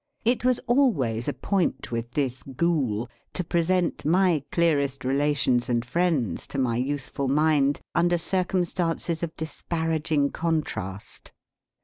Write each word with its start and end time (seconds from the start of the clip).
It 0.25 0.43
was 0.43 0.57
always 0.65 1.27
a 1.27 1.33
point 1.33 1.91
with 1.91 2.09
this 2.09 2.41
Ghoul 2.41 3.07
to 3.33 3.43
present 3.43 4.03
my 4.03 4.41
clearest 4.51 5.05
relations 5.05 5.69
and 5.69 5.85
friends 5.85 6.47
to 6.47 6.57
my 6.57 6.77
youthful 6.77 7.27
mind 7.27 7.79
under 7.93 8.17
circumstances 8.17 9.21
of 9.21 9.37
disparaging 9.37 10.31
contrast. 10.31 11.33